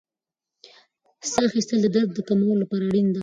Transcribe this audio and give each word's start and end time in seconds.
ساه 1.31 1.45
اخیستل 1.49 1.77
د 1.81 1.87
درد 1.95 2.09
د 2.15 2.19
کمولو 2.27 2.61
لپاره 2.61 2.83
اړین 2.89 3.07
دي. 3.11 3.19